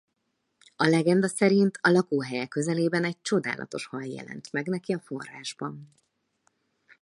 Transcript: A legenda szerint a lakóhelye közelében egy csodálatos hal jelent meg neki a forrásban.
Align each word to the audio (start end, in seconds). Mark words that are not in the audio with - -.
A 0.75 0.85
legenda 0.85 1.27
szerint 1.27 1.77
a 1.81 1.89
lakóhelye 1.89 2.47
közelében 2.47 3.03
egy 3.03 3.21
csodálatos 3.21 3.85
hal 3.85 4.03
jelent 4.05 4.51
meg 4.51 4.67
neki 4.67 4.93
a 4.93 4.99
forrásban. 4.99 5.91